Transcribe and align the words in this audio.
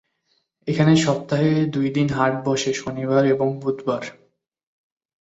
এখানে 0.67 0.93
সপ্তাহে 0.97 1.51
দুইদিন 1.73 2.07
হাট 2.09 2.33
বসে, 2.45 2.71
শনিবার 2.73 3.23
এবং 3.25 3.47
বুধবার। 3.61 4.03